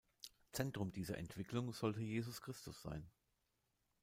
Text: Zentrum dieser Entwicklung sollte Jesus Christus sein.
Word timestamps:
Zentrum 0.51 0.91
dieser 0.91 1.19
Entwicklung 1.19 1.71
sollte 1.73 1.99
Jesus 2.01 2.41
Christus 2.41 2.81
sein. 2.81 3.07